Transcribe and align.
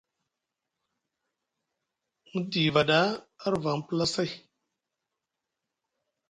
Mu 2.29 2.39
diva 2.51 2.81
ɗa 2.89 2.99
arvaŋ 3.45 3.77
pulasay. 3.85 4.31